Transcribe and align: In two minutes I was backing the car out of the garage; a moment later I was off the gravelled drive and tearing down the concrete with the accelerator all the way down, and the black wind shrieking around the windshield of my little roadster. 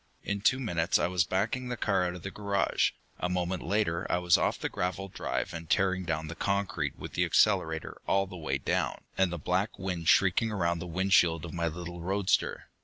In 0.23 0.41
two 0.41 0.59
minutes 0.59 0.97
I 0.97 1.05
was 1.05 1.25
backing 1.25 1.67
the 1.69 1.77
car 1.77 2.05
out 2.07 2.15
of 2.15 2.23
the 2.23 2.31
garage; 2.31 2.89
a 3.19 3.29
moment 3.29 3.61
later 3.61 4.11
I 4.11 4.17
was 4.17 4.35
off 4.35 4.57
the 4.57 4.67
gravelled 4.67 5.13
drive 5.13 5.53
and 5.53 5.69
tearing 5.69 6.05
down 6.05 6.25
the 6.25 6.33
concrete 6.33 6.97
with 6.97 7.13
the 7.13 7.23
accelerator 7.23 8.01
all 8.07 8.25
the 8.25 8.35
way 8.35 8.57
down, 8.57 9.01
and 9.15 9.31
the 9.31 9.37
black 9.37 9.77
wind 9.77 10.07
shrieking 10.09 10.49
around 10.51 10.79
the 10.79 10.87
windshield 10.87 11.45
of 11.45 11.53
my 11.53 11.67
little 11.67 12.01
roadster. 12.01 12.71